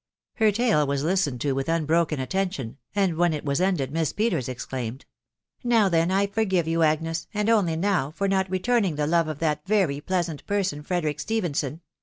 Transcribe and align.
Her 0.37 0.51
tale 0.51 0.87
was 0.87 1.03
listened 1.03 1.41
to 1.41 1.51
with 1.51 1.69
unbroken 1.69 2.19
attention, 2.19 2.79
and 2.95 3.17
when; 3.17 3.33
it 3.33 3.45
was 3.45 3.61
ended 3.61 3.91
Miss 3.91 4.13
Peters 4.13 4.49
exclaimed 4.49 5.05
—'"Now 5.63 5.89
then, 5.89 6.09
I 6.09 6.25
forgive 6.25 6.67
you, 6.67 6.81
Agnes, 6.81 7.27
and 7.35 7.47
only 7.51 7.75
now, 7.75 8.09
for 8.09 8.27
not 8.27 8.49
returning 8.49 8.95
the 8.95 9.05
love 9.05 9.27
of 9.27 9.37
that 9.41 9.61
very 9.67 10.01
pleasant 10.01 10.43
person 10.47 10.81
Frederic 10.81 11.19
Ste 11.19 11.33
phenson 11.43 11.81